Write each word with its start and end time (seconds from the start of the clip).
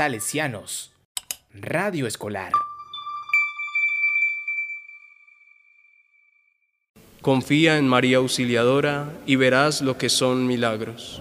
Salesianos. 0.00 0.92
Radio 1.52 2.06
Escolar. 2.06 2.52
Confía 7.20 7.76
en 7.76 7.86
María 7.86 8.16
Auxiliadora 8.16 9.12
y 9.26 9.36
verás 9.36 9.82
lo 9.82 9.98
que 9.98 10.08
son 10.08 10.46
milagros. 10.46 11.20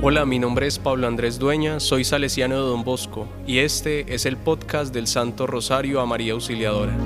Hola, 0.00 0.24
mi 0.24 0.38
nombre 0.38 0.66
es 0.66 0.78
Pablo 0.78 1.06
Andrés 1.06 1.38
Dueña, 1.38 1.80
soy 1.80 2.04
salesiano 2.04 2.54
de 2.54 2.62
Don 2.62 2.82
Bosco 2.82 3.28
y 3.46 3.58
este 3.58 4.14
es 4.14 4.24
el 4.24 4.38
podcast 4.38 4.94
del 4.94 5.06
Santo 5.06 5.46
Rosario 5.46 6.00
a 6.00 6.06
María 6.06 6.32
Auxiliadora. 6.32 6.96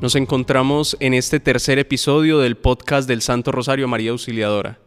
Nos 0.00 0.14
encontramos 0.14 0.96
en 0.98 1.12
este 1.12 1.40
tercer 1.40 1.78
episodio 1.78 2.38
del 2.38 2.56
podcast 2.56 3.06
del 3.06 3.20
Santo 3.20 3.52
Rosario 3.52 3.86
María 3.86 4.12
Auxiliadora. 4.12 4.78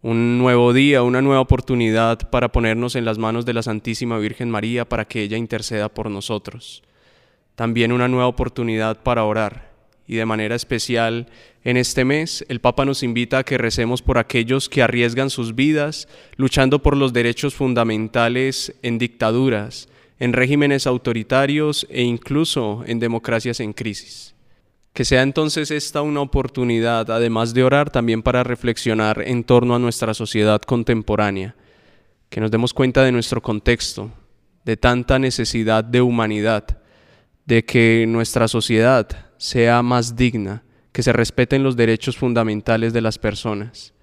Un 0.00 0.38
nuevo 0.38 0.72
día, 0.72 1.02
una 1.02 1.20
nueva 1.20 1.40
oportunidad 1.40 2.30
para 2.30 2.52
ponernos 2.52 2.94
en 2.94 3.04
las 3.04 3.18
manos 3.18 3.46
de 3.46 3.52
la 3.52 3.64
Santísima 3.64 4.16
Virgen 4.18 4.48
María 4.48 4.88
para 4.88 5.06
que 5.06 5.22
ella 5.22 5.36
interceda 5.36 5.88
por 5.88 6.08
nosotros. 6.08 6.84
También 7.56 7.90
una 7.90 8.06
nueva 8.06 8.28
oportunidad 8.28 9.02
para 9.02 9.24
orar. 9.24 9.72
Y 10.06 10.14
de 10.14 10.24
manera 10.24 10.54
especial, 10.54 11.26
en 11.64 11.76
este 11.76 12.04
mes, 12.04 12.46
el 12.48 12.60
Papa 12.60 12.84
nos 12.84 13.02
invita 13.02 13.38
a 13.38 13.44
que 13.44 13.58
recemos 13.58 14.02
por 14.02 14.18
aquellos 14.18 14.68
que 14.68 14.82
arriesgan 14.82 15.30
sus 15.30 15.56
vidas 15.56 16.06
luchando 16.36 16.80
por 16.80 16.96
los 16.96 17.12
derechos 17.12 17.56
fundamentales 17.56 18.72
en 18.82 18.98
dictaduras, 18.98 19.88
en 20.20 20.32
regímenes 20.32 20.86
autoritarios 20.86 21.86
e 21.90 22.02
incluso 22.02 22.82
en 22.86 22.98
democracias 22.98 23.60
en 23.60 23.72
crisis. 23.72 24.34
Que 24.98 25.04
sea 25.04 25.22
entonces 25.22 25.70
esta 25.70 26.02
una 26.02 26.22
oportunidad, 26.22 27.08
además 27.12 27.54
de 27.54 27.62
orar, 27.62 27.88
también 27.88 28.20
para 28.20 28.42
reflexionar 28.42 29.22
en 29.24 29.44
torno 29.44 29.76
a 29.76 29.78
nuestra 29.78 30.12
sociedad 30.12 30.60
contemporánea, 30.60 31.54
que 32.28 32.40
nos 32.40 32.50
demos 32.50 32.74
cuenta 32.74 33.04
de 33.04 33.12
nuestro 33.12 33.40
contexto, 33.40 34.10
de 34.64 34.76
tanta 34.76 35.20
necesidad 35.20 35.84
de 35.84 36.00
humanidad, 36.00 36.78
de 37.46 37.64
que 37.64 38.06
nuestra 38.08 38.48
sociedad 38.48 39.06
sea 39.36 39.84
más 39.84 40.16
digna, 40.16 40.64
que 40.90 41.04
se 41.04 41.12
respeten 41.12 41.62
los 41.62 41.76
derechos 41.76 42.16
fundamentales 42.16 42.92
de 42.92 43.00
las 43.00 43.18
personas. 43.18 43.94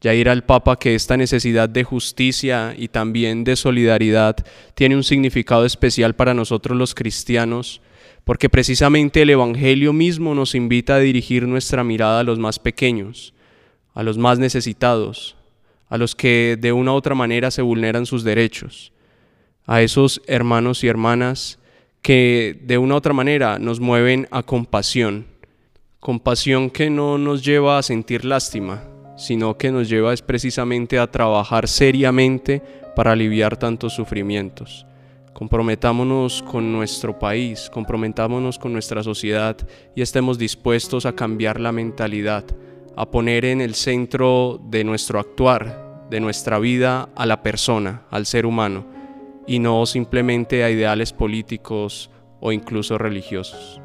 Ya 0.00 0.14
ir 0.14 0.28
al 0.28 0.44
Papa 0.44 0.78
que 0.78 0.94
esta 0.94 1.16
necesidad 1.16 1.68
de 1.68 1.82
justicia 1.82 2.72
y 2.78 2.86
también 2.86 3.42
de 3.42 3.56
solidaridad 3.56 4.36
tiene 4.76 4.94
un 4.94 5.02
significado 5.02 5.64
especial 5.64 6.14
para 6.14 6.34
nosotros 6.34 6.78
los 6.78 6.94
cristianos, 6.94 7.82
porque 8.26 8.50
precisamente 8.50 9.22
el 9.22 9.30
Evangelio 9.30 9.92
mismo 9.92 10.34
nos 10.34 10.56
invita 10.56 10.96
a 10.96 10.98
dirigir 10.98 11.46
nuestra 11.46 11.84
mirada 11.84 12.18
a 12.18 12.24
los 12.24 12.40
más 12.40 12.58
pequeños, 12.58 13.32
a 13.94 14.02
los 14.02 14.18
más 14.18 14.40
necesitados, 14.40 15.36
a 15.88 15.96
los 15.96 16.16
que 16.16 16.58
de 16.60 16.72
una 16.72 16.90
u 16.90 16.96
otra 16.96 17.14
manera 17.14 17.52
se 17.52 17.62
vulneran 17.62 18.04
sus 18.04 18.24
derechos, 18.24 18.92
a 19.64 19.80
esos 19.80 20.20
hermanos 20.26 20.82
y 20.82 20.88
hermanas 20.88 21.60
que 22.02 22.60
de 22.64 22.78
una 22.78 22.94
u 22.94 22.96
otra 22.96 23.12
manera 23.12 23.60
nos 23.60 23.78
mueven 23.78 24.26
a 24.32 24.42
compasión, 24.42 25.26
compasión 26.00 26.68
que 26.70 26.90
no 26.90 27.18
nos 27.18 27.44
lleva 27.44 27.78
a 27.78 27.82
sentir 27.84 28.24
lástima, 28.24 28.82
sino 29.16 29.56
que 29.56 29.70
nos 29.70 29.88
lleva 29.88 30.12
es 30.12 30.22
precisamente 30.22 30.98
a 30.98 31.12
trabajar 31.12 31.68
seriamente 31.68 32.60
para 32.96 33.12
aliviar 33.12 33.56
tantos 33.56 33.92
sufrimientos. 33.92 34.84
Comprometámonos 35.36 36.42
con 36.42 36.72
nuestro 36.72 37.18
país, 37.18 37.68
comprometámonos 37.68 38.58
con 38.58 38.72
nuestra 38.72 39.02
sociedad 39.02 39.54
y 39.94 40.00
estemos 40.00 40.38
dispuestos 40.38 41.04
a 41.04 41.14
cambiar 41.14 41.60
la 41.60 41.72
mentalidad, 41.72 42.46
a 42.96 43.10
poner 43.10 43.44
en 43.44 43.60
el 43.60 43.74
centro 43.74 44.58
de 44.64 44.82
nuestro 44.82 45.20
actuar, 45.20 46.06
de 46.08 46.20
nuestra 46.20 46.58
vida, 46.58 47.10
a 47.14 47.26
la 47.26 47.42
persona, 47.42 48.04
al 48.10 48.24
ser 48.24 48.46
humano, 48.46 48.86
y 49.46 49.58
no 49.58 49.84
simplemente 49.84 50.64
a 50.64 50.70
ideales 50.70 51.12
políticos 51.12 52.10
o 52.40 52.50
incluso 52.50 52.96
religiosos. 52.96 53.82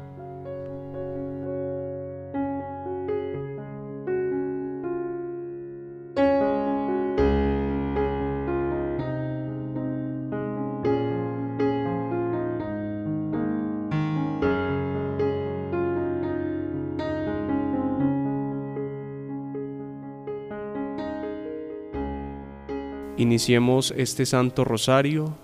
Iniciemos 23.22 23.94
este 23.96 24.26
Santo 24.26 24.64
Rosario 24.64 25.38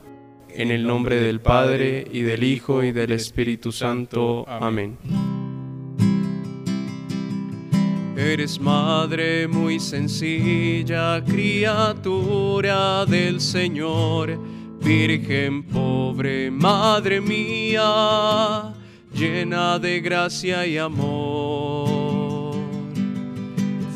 en 0.51 0.73
el 0.73 0.85
nombre 0.85 1.21
del 1.23 1.41
Padre 1.41 2.05
y 2.13 2.23
del 2.23 2.43
Hijo 2.43 2.83
y 2.83 2.91
del 2.91 3.13
Espíritu 3.13 3.71
Santo. 3.71 4.45
Amén. 4.49 4.99
Eres 8.17 8.59
madre 8.59 9.47
muy 9.47 9.79
sencilla, 9.79 11.23
criatura 11.25 13.07
del 13.07 13.41
Señor, 13.41 14.41
Virgen 14.81 15.63
pobre, 15.63 16.51
madre 16.51 17.21
mía, 17.21 18.75
llena 19.15 19.79
de 19.79 20.01
gracia 20.01 20.67
y 20.67 20.79
amor 20.79 21.48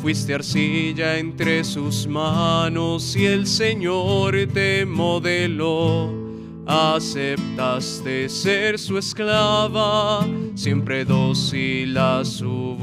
Fuiste 0.03 0.33
arcilla 0.33 1.17
entre 1.17 1.63
sus 1.63 2.05
manos 2.05 3.15
y 3.15 3.25
el 3.25 3.47
Señor 3.47 4.35
te 4.53 4.85
modeló. 4.85 6.11
Aceptaste 6.65 8.27
ser 8.27 8.77
su 8.77 8.97
esclava, 8.97 10.27
siempre 10.55 11.05
dócil 11.05 11.97
a 11.97 12.25
su 12.25 12.75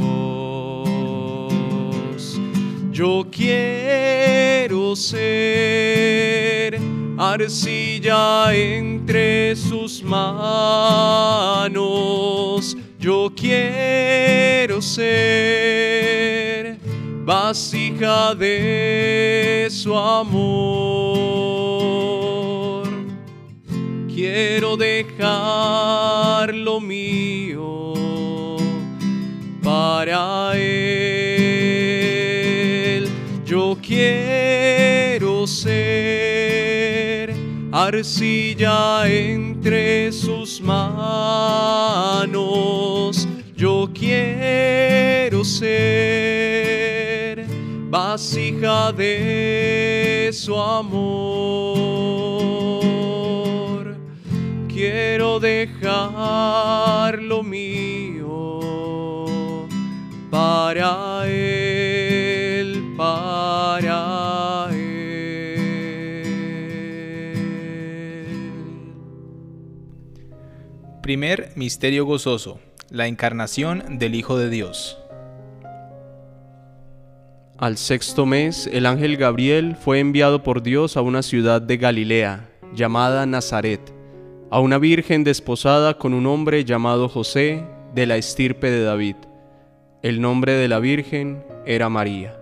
voz. 1.44 2.41
Yo 2.91 3.26
quiero 3.31 4.97
ser 4.97 6.81
arcilla 7.19 8.54
entre 8.54 9.54
sus 9.56 10.02
manos. 10.02 10.88
Yo 12.98 13.31
quiero 13.37 14.81
ser 14.81 16.29
vasija 17.30 18.34
de 18.34 19.68
su 19.70 19.96
amor. 19.96 20.50
Quiero 24.12 24.76
dejar 24.76 26.52
lo 26.52 26.80
mío 26.80 27.94
para 29.62 30.56
Él. 30.56 31.38
Yo 33.44 33.78
quiero 33.80 35.46
ser 35.46 37.32
arcilla 37.70 39.06
entre 39.06 40.10
sus 40.10 40.60
manos. 40.60 41.94
Yo 43.54 43.88
quiero 43.94 45.44
ser 45.44 46.69
vasija 48.10 48.90
de 48.93 50.31
su 50.32 50.56
amor. 50.56 50.90
Quiero 54.67 55.38
dejar 55.38 57.23
lo 57.23 57.44
mío 57.44 58.58
para 60.29 61.23
Él, 61.29 62.94
para 62.96 64.70
Él. 64.73 64.81
Primer 71.00 71.52
misterio 71.55 72.05
gozoso, 72.06 72.58
la 72.88 73.06
encarnación 73.06 74.00
del 74.00 74.17
Hijo 74.17 74.37
de 74.37 74.50
Dios. 74.50 75.00
Al 77.60 77.76
sexto 77.76 78.24
mes, 78.24 78.70
el 78.72 78.86
ángel 78.86 79.18
Gabriel 79.18 79.76
fue 79.76 79.98
enviado 79.98 80.42
por 80.42 80.62
Dios 80.62 80.96
a 80.96 81.02
una 81.02 81.22
ciudad 81.22 81.60
de 81.60 81.76
Galilea, 81.76 82.48
llamada 82.74 83.26
Nazaret, 83.26 83.82
a 84.50 84.60
una 84.60 84.78
virgen 84.78 85.24
desposada 85.24 85.98
con 85.98 86.14
un 86.14 86.24
hombre 86.24 86.64
llamado 86.64 87.06
José, 87.10 87.62
de 87.94 88.06
la 88.06 88.16
estirpe 88.16 88.70
de 88.70 88.82
David. 88.82 89.16
El 90.00 90.22
nombre 90.22 90.54
de 90.54 90.68
la 90.68 90.78
virgen 90.78 91.44
era 91.66 91.90
María. 91.90 92.39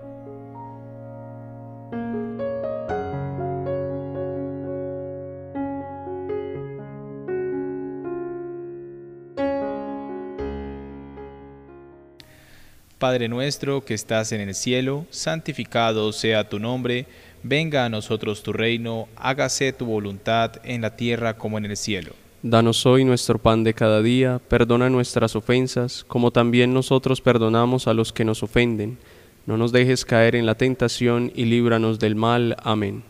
Padre 12.98 13.28
nuestro 13.28 13.84
que 13.84 13.94
estás 13.94 14.32
en 14.32 14.40
el 14.40 14.56
cielo, 14.56 15.06
santificado 15.10 16.12
sea 16.12 16.48
tu 16.48 16.58
nombre, 16.58 17.06
venga 17.44 17.84
a 17.84 17.88
nosotros 17.88 18.42
tu 18.42 18.52
reino, 18.52 19.06
hágase 19.14 19.72
tu 19.72 19.86
voluntad 19.86 20.54
en 20.64 20.82
la 20.82 20.96
tierra 20.96 21.34
como 21.34 21.58
en 21.58 21.66
el 21.66 21.76
cielo. 21.76 22.10
Danos 22.42 22.86
hoy 22.86 23.04
nuestro 23.04 23.38
pan 23.38 23.62
de 23.62 23.72
cada 23.72 24.02
día, 24.02 24.40
perdona 24.48 24.90
nuestras 24.90 25.36
ofensas, 25.36 26.04
como 26.08 26.32
también 26.32 26.74
nosotros 26.74 27.20
perdonamos 27.20 27.86
a 27.86 27.94
los 27.94 28.12
que 28.12 28.24
nos 28.24 28.42
ofenden. 28.42 28.98
No 29.46 29.56
nos 29.56 29.70
dejes 29.70 30.04
caer 30.04 30.34
en 30.34 30.44
la 30.44 30.56
tentación 30.56 31.30
y 31.36 31.44
líbranos 31.44 32.00
del 32.00 32.16
mal. 32.16 32.56
Amén. 32.64 33.04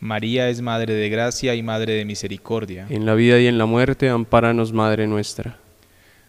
María 0.00 0.48
es 0.48 0.60
Madre 0.60 0.94
de 0.94 1.08
Gracia 1.08 1.54
y 1.54 1.62
Madre 1.62 1.94
de 1.94 2.04
Misericordia. 2.04 2.86
En 2.90 3.06
la 3.06 3.14
vida 3.14 3.38
y 3.38 3.46
en 3.46 3.56
la 3.56 3.66
muerte, 3.66 4.08
ampáranos, 4.08 4.72
Madre 4.72 5.06
nuestra. 5.06 5.60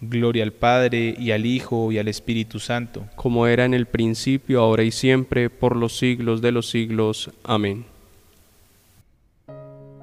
Gloria 0.00 0.44
al 0.44 0.52
Padre 0.52 1.14
y 1.18 1.32
al 1.32 1.44
Hijo 1.44 1.90
y 1.90 1.98
al 1.98 2.08
Espíritu 2.08 2.60
Santo. 2.60 3.06
Como 3.16 3.46
era 3.46 3.64
en 3.64 3.74
el 3.74 3.86
principio, 3.86 4.60
ahora 4.60 4.84
y 4.84 4.92
siempre, 4.92 5.50
por 5.50 5.74
los 5.74 5.98
siglos 5.98 6.40
de 6.40 6.52
los 6.52 6.70
siglos. 6.70 7.30
Amén. 7.42 7.84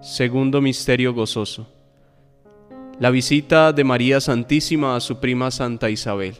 Segundo 0.01 0.61
Misterio 0.61 1.13
Gozoso. 1.13 1.67
La 2.99 3.09
visita 3.09 3.73
de 3.73 3.83
María 3.83 4.21
Santísima 4.21 4.95
a 4.95 4.99
su 4.99 5.19
prima 5.19 5.49
Santa 5.51 5.89
Isabel. 5.89 6.35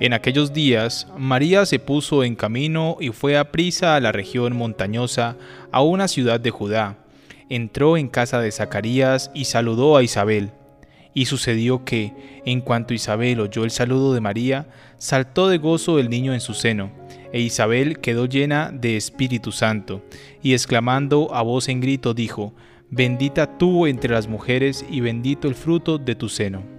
En 0.00 0.12
aquellos 0.12 0.52
días, 0.52 1.08
María 1.16 1.66
se 1.66 1.80
puso 1.80 2.22
en 2.22 2.36
camino 2.36 2.96
y 3.00 3.10
fue 3.10 3.36
a 3.36 3.50
prisa 3.50 3.96
a 3.96 4.00
la 4.00 4.12
región 4.12 4.56
montañosa, 4.56 5.36
a 5.72 5.82
una 5.82 6.06
ciudad 6.06 6.38
de 6.38 6.50
Judá. 6.50 6.96
Entró 7.48 7.96
en 7.96 8.08
casa 8.08 8.40
de 8.40 8.52
Zacarías 8.52 9.32
y 9.34 9.46
saludó 9.46 9.96
a 9.96 10.04
Isabel. 10.04 10.52
Y 11.14 11.26
sucedió 11.26 11.84
que, 11.84 12.12
en 12.44 12.60
cuanto 12.60 12.94
Isabel 12.94 13.40
oyó 13.40 13.64
el 13.64 13.70
saludo 13.70 14.14
de 14.14 14.20
María, 14.20 14.68
saltó 14.98 15.48
de 15.48 15.58
gozo 15.58 15.98
el 15.98 16.10
niño 16.10 16.34
en 16.34 16.40
su 16.40 16.54
seno, 16.54 16.90
e 17.32 17.40
Isabel 17.40 17.98
quedó 17.98 18.26
llena 18.26 18.70
de 18.72 18.96
Espíritu 18.96 19.52
Santo, 19.52 20.02
y 20.42 20.52
exclamando 20.52 21.34
a 21.34 21.42
voz 21.42 21.68
en 21.68 21.80
grito 21.80 22.14
dijo, 22.14 22.54
Bendita 22.90 23.58
tú 23.58 23.86
entre 23.86 24.12
las 24.14 24.28
mujeres 24.28 24.84
y 24.88 25.00
bendito 25.00 25.46
el 25.48 25.54
fruto 25.54 25.98
de 25.98 26.14
tu 26.14 26.28
seno. 26.28 26.77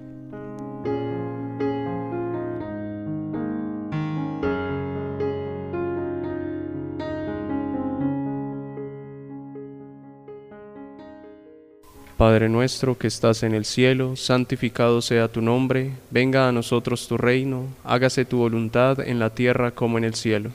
Padre 12.20 12.50
nuestro 12.50 12.98
que 12.98 13.08
estás 13.08 13.44
en 13.44 13.54
el 13.54 13.64
cielo, 13.64 14.18
santificado 14.18 15.02
sea 15.02 15.30
tu 15.30 15.42
nombre, 15.42 15.92
venga 16.12 16.50
a 16.50 16.52
nosotros 16.52 17.08
tu 17.08 17.16
reino, 17.16 17.68
hágase 17.86 18.26
tu 18.26 18.40
voluntad 18.40 19.00
en 19.00 19.20
la 19.20 19.30
tierra 19.30 19.72
como 19.72 19.98
en 19.98 20.04
el 20.04 20.16
cielo. 20.16 20.52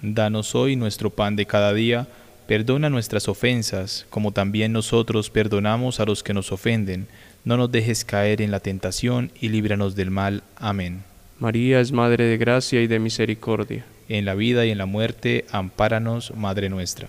Danos 0.00 0.54
hoy 0.54 0.76
nuestro 0.76 1.10
pan 1.10 1.34
de 1.34 1.44
cada 1.44 1.74
día, 1.74 2.06
perdona 2.46 2.88
nuestras 2.88 3.26
ofensas, 3.26 4.06
como 4.10 4.30
también 4.30 4.70
nosotros 4.70 5.28
perdonamos 5.28 5.98
a 5.98 6.04
los 6.04 6.22
que 6.22 6.34
nos 6.34 6.52
ofenden. 6.52 7.08
No 7.44 7.56
nos 7.56 7.72
dejes 7.72 8.04
caer 8.04 8.40
en 8.40 8.52
la 8.52 8.60
tentación 8.60 9.32
y 9.40 9.48
líbranos 9.48 9.96
del 9.96 10.12
mal. 10.12 10.44
Amén. 10.54 11.02
María 11.40 11.80
es 11.80 11.90
Madre 11.90 12.26
de 12.26 12.38
gracia 12.38 12.80
y 12.80 12.86
de 12.86 13.00
misericordia. 13.00 13.84
En 14.08 14.24
la 14.24 14.36
vida 14.36 14.64
y 14.66 14.70
en 14.70 14.78
la 14.78 14.86
muerte, 14.86 15.46
ampáranos, 15.50 16.32
Madre 16.36 16.68
nuestra. 16.68 17.08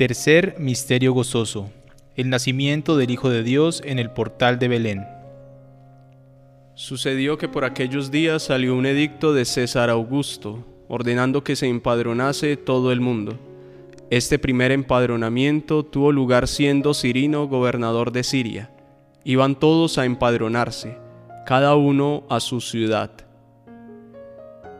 Tercer 0.00 0.54
misterio 0.58 1.12
gozoso. 1.12 1.70
El 2.16 2.30
nacimiento 2.30 2.96
del 2.96 3.10
Hijo 3.10 3.28
de 3.28 3.42
Dios 3.42 3.82
en 3.84 3.98
el 3.98 4.08
portal 4.08 4.58
de 4.58 4.66
Belén. 4.66 5.06
Sucedió 6.74 7.36
que 7.36 7.48
por 7.48 7.66
aquellos 7.66 8.10
días 8.10 8.44
salió 8.44 8.74
un 8.74 8.86
edicto 8.86 9.34
de 9.34 9.44
César 9.44 9.90
Augusto, 9.90 10.64
ordenando 10.88 11.44
que 11.44 11.54
se 11.54 11.66
empadronase 11.66 12.56
todo 12.56 12.92
el 12.92 13.02
mundo. 13.02 13.38
Este 14.08 14.38
primer 14.38 14.72
empadronamiento 14.72 15.84
tuvo 15.84 16.12
lugar 16.12 16.48
siendo 16.48 16.94
Cirino 16.94 17.46
gobernador 17.46 18.10
de 18.10 18.22
Siria. 18.24 18.70
Iban 19.22 19.54
todos 19.54 19.98
a 19.98 20.06
empadronarse, 20.06 20.96
cada 21.44 21.76
uno 21.76 22.24
a 22.30 22.40
su 22.40 22.62
ciudad. 22.62 23.10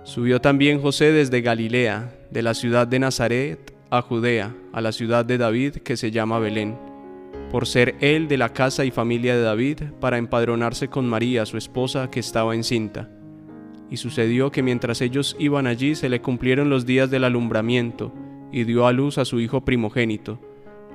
Subió 0.02 0.40
también 0.40 0.80
José 0.80 1.12
desde 1.12 1.42
Galilea, 1.42 2.10
de 2.30 2.40
la 2.40 2.54
ciudad 2.54 2.86
de 2.86 3.00
Nazaret, 3.00 3.79
a 3.90 4.02
Judea, 4.02 4.54
a 4.73 4.80
la 4.80 4.92
ciudad 4.92 5.25
de 5.25 5.37
David 5.37 5.78
que 5.78 5.97
se 5.97 6.11
llama 6.11 6.38
Belén, 6.38 6.78
por 7.50 7.66
ser 7.66 7.97
él 8.00 8.28
de 8.28 8.37
la 8.37 8.50
casa 8.50 8.85
y 8.85 8.90
familia 8.90 9.35
de 9.35 9.42
David, 9.42 9.82
para 10.00 10.18
empadronarse 10.18 10.88
con 10.88 11.09
María, 11.09 11.44
su 11.47 11.56
esposa, 11.56 12.11
que 12.11 12.20
estaba 12.20 12.54
encinta. 12.54 13.11
Y 13.90 13.97
sucedió 13.97 14.52
que 14.52 14.62
mientras 14.62 15.00
ellos 15.00 15.37
iban 15.40 15.66
allí 15.66 15.97
se 15.97 16.09
le 16.09 16.20
cumplieron 16.20 16.70
los 16.70 16.87
días 16.87 17.11
del 17.11 17.25
alumbramiento, 17.25 18.14
y 18.52 18.64
dio 18.64 18.87
a 18.87 18.92
luz 18.92 19.18
a 19.18 19.25
su 19.25 19.40
hijo 19.40 19.64
primogénito. 19.64 20.40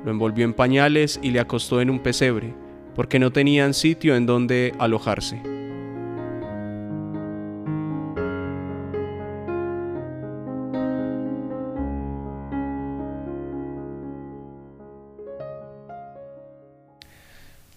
Lo 0.05 0.11
envolvió 0.11 0.45
en 0.45 0.53
pañales 0.53 1.19
y 1.21 1.31
le 1.31 1.39
acostó 1.39 1.81
en 1.81 1.89
un 1.89 1.99
pesebre, 1.99 2.53
porque 2.95 3.19
no 3.19 3.31
tenían 3.31 3.73
sitio 3.73 4.15
en 4.15 4.25
donde 4.25 4.73
alojarse. 4.79 5.54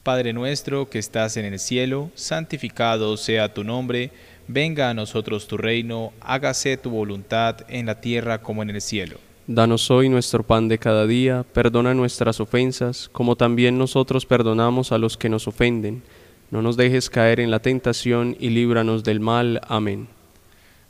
Padre 0.09 0.33
nuestro 0.33 0.89
que 0.89 0.99
estás 0.99 1.37
en 1.37 1.45
el 1.45 1.59
cielo, 1.59 2.11
santificado 2.15 3.19
sea 3.19 3.53
tu 3.53 3.63
nombre, 3.63 4.11
venga 4.47 4.89
a 4.89 4.95
nosotros 4.95 5.47
tu 5.47 5.59
reino, 5.59 6.15
hágase 6.23 6.79
tu 6.79 6.89
voluntad 6.89 7.59
en 7.69 7.85
la 7.85 8.01
tierra 8.01 8.41
como 8.41 8.63
en 8.63 8.71
el 8.71 8.81
cielo. 8.81 9.19
Danos 9.47 9.91
hoy 9.91 10.09
nuestro 10.09 10.43
pan 10.45 10.67
de 10.67 10.79
cada 10.79 11.07
día, 11.07 11.45
perdona 11.53 11.93
nuestras 11.93 12.41
ofensas, 12.41 13.11
como 13.13 13.37
también 13.37 13.77
nosotros 13.77 14.25
perdonamos 14.25 14.93
a 14.93 14.99
los 14.99 15.19
que 15.19 15.29
nos 15.29 15.47
ofenden. 15.47 16.03
No 16.51 16.63
nos 16.63 16.79
dejes 16.79 17.11
caer 17.11 17.39
en 17.39 17.51
la 17.51 17.59
tentación 17.59 18.35
y 18.41 18.49
líbranos 18.49 19.05
del 19.05 19.21
mal. 19.21 19.61
Amén. 19.69 20.09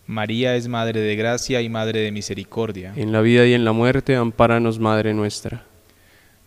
María 0.06 0.54
es 0.54 0.68
Madre 0.68 1.00
de 1.00 1.16
Gracia 1.16 1.60
y 1.60 1.68
Madre 1.68 2.02
de 2.02 2.12
Misericordia. 2.12 2.92
En 2.94 3.10
la 3.10 3.20
vida 3.20 3.44
y 3.46 3.54
en 3.54 3.64
la 3.64 3.72
muerte, 3.72 4.14
ampáranos, 4.14 4.78
Madre 4.78 5.12
nuestra. 5.12 5.64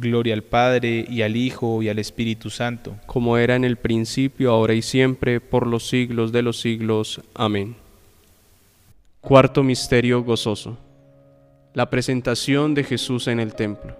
Gloria 0.00 0.34
al 0.34 0.42
Padre 0.42 1.04
y 1.08 1.22
al 1.22 1.36
Hijo 1.36 1.82
y 1.82 1.88
al 1.88 1.98
Espíritu 1.98 2.50
Santo. 2.50 2.96
Como 3.06 3.38
era 3.38 3.56
en 3.56 3.64
el 3.64 3.76
principio, 3.76 4.50
ahora 4.50 4.74
y 4.74 4.82
siempre, 4.82 5.40
por 5.40 5.66
los 5.66 5.88
siglos 5.88 6.32
de 6.32 6.42
los 6.42 6.60
siglos. 6.60 7.20
Amén. 7.34 7.76
Cuarto 9.20 9.62
Misterio 9.62 10.22
Gozoso. 10.22 10.78
La 11.72 11.90
presentación 11.90 12.74
de 12.74 12.84
Jesús 12.84 13.26
en 13.26 13.40
el 13.40 13.54
templo. 13.54 13.96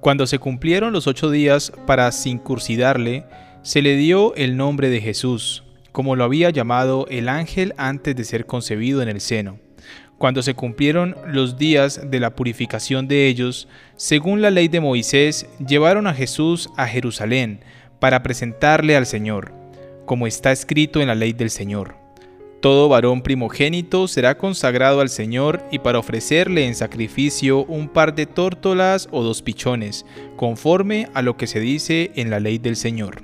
Cuando 0.00 0.26
se 0.26 0.38
cumplieron 0.38 0.92
los 0.92 1.06
ocho 1.06 1.30
días 1.30 1.72
para 1.86 2.10
circuncidarle, 2.10 3.24
se 3.62 3.82
le 3.82 3.96
dio 3.96 4.34
el 4.34 4.56
nombre 4.56 4.88
de 4.88 5.00
Jesús, 5.00 5.62
como 5.92 6.16
lo 6.16 6.24
había 6.24 6.50
llamado 6.50 7.06
el 7.10 7.28
ángel 7.28 7.74
antes 7.76 8.16
de 8.16 8.24
ser 8.24 8.46
concebido 8.46 9.02
en 9.02 9.08
el 9.08 9.20
seno 9.20 9.58
cuando 10.20 10.42
se 10.42 10.52
cumplieron 10.52 11.16
los 11.26 11.56
días 11.56 12.10
de 12.10 12.20
la 12.20 12.36
purificación 12.36 13.08
de 13.08 13.26
ellos, 13.26 13.68
según 13.96 14.42
la 14.42 14.50
ley 14.50 14.68
de 14.68 14.78
Moisés, 14.78 15.48
llevaron 15.66 16.06
a 16.06 16.12
Jesús 16.12 16.68
a 16.76 16.86
Jerusalén 16.86 17.60
para 18.00 18.22
presentarle 18.22 18.96
al 18.96 19.06
Señor, 19.06 19.50
como 20.04 20.26
está 20.26 20.52
escrito 20.52 21.00
en 21.00 21.06
la 21.06 21.14
ley 21.14 21.32
del 21.32 21.48
Señor. 21.48 21.96
Todo 22.60 22.90
varón 22.90 23.22
primogénito 23.22 24.08
será 24.08 24.36
consagrado 24.36 25.00
al 25.00 25.08
Señor 25.08 25.64
y 25.72 25.78
para 25.78 26.00
ofrecerle 26.00 26.66
en 26.66 26.74
sacrificio 26.74 27.64
un 27.64 27.88
par 27.88 28.14
de 28.14 28.26
tórtolas 28.26 29.08
o 29.12 29.22
dos 29.22 29.40
pichones, 29.40 30.04
conforme 30.36 31.08
a 31.14 31.22
lo 31.22 31.38
que 31.38 31.46
se 31.46 31.60
dice 31.60 32.10
en 32.14 32.28
la 32.28 32.40
ley 32.40 32.58
del 32.58 32.76
Señor. 32.76 33.22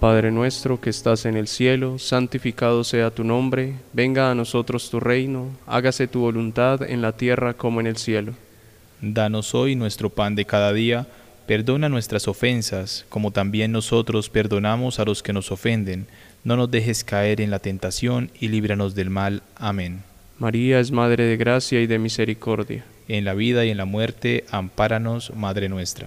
Padre 0.00 0.30
nuestro 0.30 0.80
que 0.80 0.90
estás 0.90 1.26
en 1.26 1.36
el 1.36 1.48
cielo, 1.48 1.98
santificado 1.98 2.84
sea 2.84 3.10
tu 3.10 3.24
nombre, 3.24 3.74
venga 3.92 4.30
a 4.30 4.34
nosotros 4.36 4.90
tu 4.90 5.00
reino, 5.00 5.48
hágase 5.66 6.06
tu 6.06 6.20
voluntad 6.20 6.88
en 6.88 7.02
la 7.02 7.16
tierra 7.16 7.54
como 7.54 7.80
en 7.80 7.88
el 7.88 7.96
cielo. 7.96 8.34
Danos 9.00 9.56
hoy 9.56 9.74
nuestro 9.74 10.08
pan 10.08 10.36
de 10.36 10.44
cada 10.44 10.72
día, 10.72 11.08
perdona 11.48 11.88
nuestras 11.88 12.28
ofensas, 12.28 13.06
como 13.08 13.32
también 13.32 13.72
nosotros 13.72 14.30
perdonamos 14.30 15.00
a 15.00 15.04
los 15.04 15.20
que 15.20 15.32
nos 15.32 15.50
ofenden. 15.50 16.06
No 16.44 16.56
nos 16.56 16.70
dejes 16.70 17.02
caer 17.02 17.40
en 17.40 17.50
la 17.50 17.58
tentación 17.58 18.30
y 18.38 18.48
líbranos 18.48 18.94
del 18.94 19.10
mal. 19.10 19.42
Amén. 19.56 20.04
María 20.38 20.78
es 20.78 20.92
Madre 20.92 21.24
de 21.24 21.36
gracia 21.36 21.80
y 21.80 21.88
de 21.88 21.98
misericordia. 21.98 22.84
En 23.08 23.24
la 23.24 23.34
vida 23.34 23.64
y 23.64 23.70
en 23.70 23.76
la 23.76 23.84
muerte, 23.84 24.44
ampáranos, 24.52 25.32
Madre 25.34 25.68
nuestra. 25.68 26.06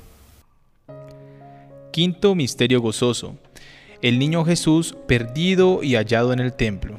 Quinto 1.91 2.35
Misterio 2.35 2.79
Gozoso. 2.79 3.35
El 4.01 4.17
niño 4.17 4.45
Jesús 4.45 4.95
perdido 5.07 5.83
y 5.83 5.95
hallado 5.95 6.31
en 6.31 6.39
el 6.39 6.53
templo. 6.53 6.97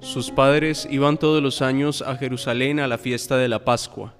Sus 0.00 0.30
padres 0.30 0.88
iban 0.90 1.18
todos 1.18 1.42
los 1.42 1.60
años 1.60 2.00
a 2.00 2.16
Jerusalén 2.16 2.80
a 2.80 2.86
la 2.88 2.96
fiesta 2.96 3.36
de 3.36 3.48
la 3.48 3.64
Pascua. 3.66 4.14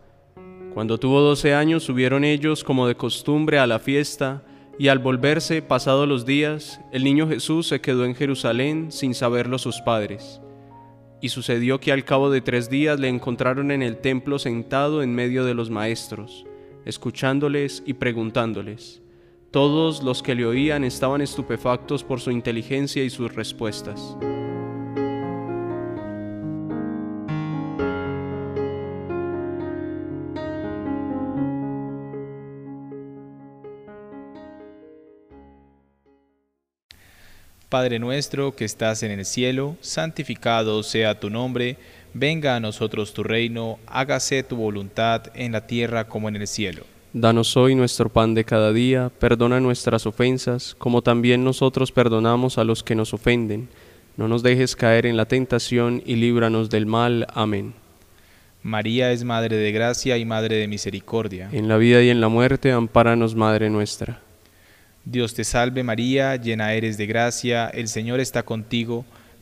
Cuando 0.74 0.98
tuvo 0.98 1.22
doce 1.22 1.54
años 1.54 1.84
subieron 1.84 2.22
ellos 2.22 2.62
como 2.62 2.86
de 2.86 2.96
costumbre 2.96 3.58
a 3.58 3.66
la 3.66 3.78
fiesta, 3.78 4.42
y 4.78 4.88
al 4.88 4.98
volverse 4.98 5.62
pasados 5.62 6.06
los 6.06 6.26
días, 6.26 6.78
el 6.92 7.02
niño 7.02 7.26
Jesús 7.28 7.66
se 7.66 7.80
quedó 7.80 8.04
en 8.04 8.14
Jerusalén 8.14 8.92
sin 8.92 9.14
saberlo 9.14 9.58
sus 9.58 9.80
padres. 9.80 10.40
Y 11.20 11.30
sucedió 11.30 11.80
que 11.80 11.92
al 11.92 12.04
cabo 12.04 12.30
de 12.30 12.42
tres 12.42 12.68
días 12.68 13.00
le 13.00 13.08
encontraron 13.08 13.70
en 13.70 13.82
el 13.82 13.96
templo 13.96 14.38
sentado 14.38 15.02
en 15.02 15.14
medio 15.14 15.44
de 15.44 15.54
los 15.54 15.68
maestros, 15.70 16.44
escuchándoles 16.88 17.82
y 17.86 17.92
preguntándoles. 17.92 19.02
Todos 19.50 20.02
los 20.02 20.22
que 20.22 20.34
le 20.34 20.46
oían 20.46 20.84
estaban 20.84 21.20
estupefactos 21.20 22.02
por 22.02 22.20
su 22.20 22.30
inteligencia 22.30 23.04
y 23.04 23.10
sus 23.10 23.34
respuestas. 23.34 24.16
Padre 37.68 37.98
nuestro 37.98 38.56
que 38.56 38.64
estás 38.64 39.02
en 39.02 39.10
el 39.10 39.26
cielo, 39.26 39.76
santificado 39.82 40.82
sea 40.82 41.20
tu 41.20 41.28
nombre, 41.28 41.76
venga 42.18 42.56
a 42.56 42.60
nosotros 42.60 43.14
tu 43.14 43.22
reino, 43.22 43.78
hágase 43.86 44.42
tu 44.42 44.56
voluntad 44.56 45.24
en 45.34 45.52
la 45.52 45.66
tierra 45.66 46.08
como 46.08 46.28
en 46.28 46.36
el 46.36 46.46
cielo. 46.46 46.84
Danos 47.12 47.56
hoy 47.56 47.74
nuestro 47.74 48.08
pan 48.08 48.34
de 48.34 48.44
cada 48.44 48.72
día, 48.72 49.10
perdona 49.18 49.60
nuestras 49.60 50.06
ofensas, 50.06 50.74
como 50.76 51.02
también 51.02 51.42
nosotros 51.42 51.90
perdonamos 51.90 52.58
a 52.58 52.64
los 52.64 52.82
que 52.82 52.94
nos 52.94 53.14
ofenden. 53.14 53.68
No 54.16 54.28
nos 54.28 54.42
dejes 54.42 54.76
caer 54.76 55.06
en 55.06 55.16
la 55.16 55.26
tentación 55.26 56.02
y 56.04 56.16
líbranos 56.16 56.70
del 56.70 56.86
mal. 56.86 57.26
Amén. 57.32 57.72
María 58.62 59.12
es 59.12 59.24
Madre 59.24 59.56
de 59.56 59.72
Gracia 59.72 60.18
y 60.18 60.24
Madre 60.24 60.56
de 60.56 60.68
Misericordia. 60.68 61.48
En 61.52 61.68
la 61.68 61.76
vida 61.76 62.02
y 62.02 62.10
en 62.10 62.20
la 62.20 62.28
muerte, 62.28 62.72
ampáranos, 62.72 63.34
Madre 63.34 63.70
nuestra. 63.70 64.20
Dios 65.10 65.32
te 65.32 65.44
salve 65.44 65.82
María, 65.82 66.36
llena 66.36 66.74
eres 66.74 66.98
de 66.98 67.06
gracia, 67.06 67.68
el 67.68 67.88
Señor 67.88 68.20
está 68.20 68.42
contigo, 68.42 69.06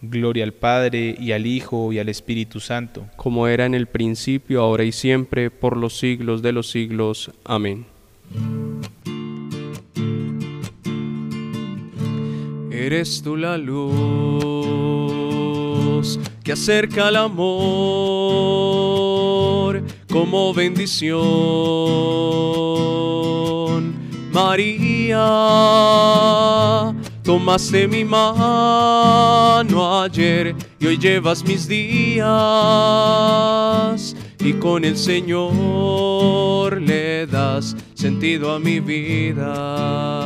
Gloria 0.00 0.44
al 0.44 0.52
Padre 0.52 1.16
y 1.18 1.32
al 1.32 1.46
Hijo 1.46 1.92
y 1.92 1.98
al 1.98 2.08
Espíritu 2.08 2.60
Santo. 2.60 3.06
Como 3.16 3.48
era 3.48 3.66
en 3.66 3.74
el 3.74 3.86
principio, 3.86 4.60
ahora 4.62 4.84
y 4.84 4.92
siempre, 4.92 5.50
por 5.50 5.76
los 5.76 5.98
siglos 5.98 6.40
de 6.42 6.52
los 6.52 6.70
siglos. 6.70 7.30
Amén. 7.44 7.86
Eres 12.70 13.22
tú 13.22 13.36
la 13.36 13.58
luz 13.58 13.88
que 16.44 16.52
acerca 16.52 17.08
el 17.08 17.16
amor 17.16 17.48
como 20.10 20.54
bendición. 20.54 21.18
María, 24.32 25.18
tomaste 27.28 27.86
mi 27.86 28.04
mano 28.06 30.00
ayer 30.00 30.56
y 30.80 30.86
hoy 30.86 30.96
llevas 30.96 31.44
mis 31.44 31.68
días 31.68 32.24
y 34.40 34.54
con 34.54 34.82
el 34.82 34.96
Señor 34.96 36.80
le 36.80 37.26
das 37.26 37.76
sentido 37.92 38.54
a 38.54 38.58
mi 38.58 38.80
vida. 38.80 40.16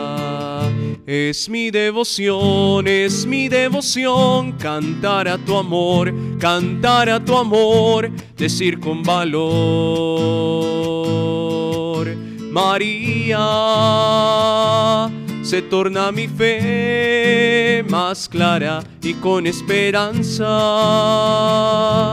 Es 1.05 1.49
mi 1.49 1.73
devoción, 1.73 2.87
es 2.87 3.27
mi 3.27 3.49
devoción 3.49 4.53
cantar 4.53 5.27
a 5.27 5.39
tu 5.39 5.57
amor, 5.57 6.15
cantar 6.39 7.11
a 7.11 7.19
tu 7.19 7.37
amor, 7.37 8.13
decir 8.37 8.79
con 8.79 9.03
valor. 9.03 9.43
María, 12.53 13.41
se 15.43 15.63
torna 15.63 16.11
mi 16.13 16.29
fe 16.29 17.85
más 17.89 18.29
clara 18.29 18.83
y 19.03 19.15
con 19.15 19.47
esperanza 19.47 20.47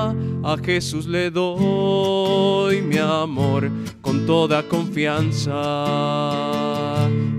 a 0.10 0.58
Jesús 0.63 1.06
le 1.06 1.30
doy 1.30 2.82
mi 2.82 2.98
amor 2.98 3.70
con 4.02 4.26
toda 4.26 4.63
confianza. 4.63 5.86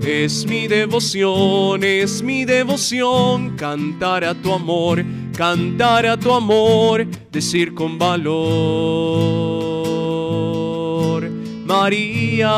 Es 0.05 0.45
mi 0.45 0.67
devoción, 0.67 1.83
es 1.83 2.23
mi 2.23 2.45
devoción 2.45 3.57
cantar 3.57 4.23
a 4.23 4.33
tu 4.33 4.53
amor, 4.53 5.03
cantar 5.35 6.05
a 6.05 6.17
tu 6.17 6.31
amor, 6.33 7.05
decir 7.31 7.73
con 7.73 7.97
valor. 7.99 9.11
María, 11.65 12.49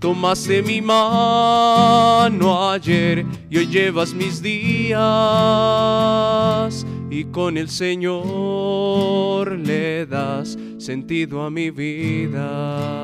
tomaste 0.00 0.62
mi 0.62 0.80
mano 0.80 2.70
ayer 2.70 3.26
y 3.50 3.58
hoy 3.58 3.66
llevas 3.66 4.14
mis 4.14 4.42
días 4.42 4.96
y 7.10 7.26
con 7.26 7.58
el 7.58 7.68
Señor 7.68 9.52
le 9.52 10.06
das 10.06 10.56
sentido 10.78 11.42
a 11.42 11.50
mi 11.50 11.70
vida. 11.70 12.96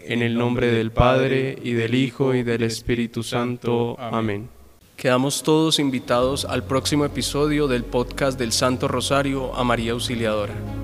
En 0.00 0.20
el 0.20 0.36
nombre 0.36 0.66
del 0.66 0.90
Padre 0.90 1.56
y 1.62 1.72
del 1.72 1.94
Hijo 1.94 2.34
y 2.34 2.42
del 2.42 2.64
Espíritu 2.64 3.22
Santo. 3.22 3.96
Amén. 3.98 4.50
Quedamos 4.96 5.42
todos 5.42 5.78
invitados 5.78 6.44
al 6.44 6.64
próximo 6.64 7.06
episodio 7.06 7.68
del 7.68 7.84
podcast 7.84 8.38
del 8.38 8.52
Santo 8.52 8.86
Rosario 8.86 9.54
a 9.54 9.64
María 9.64 9.92
Auxiliadora. 9.92 10.83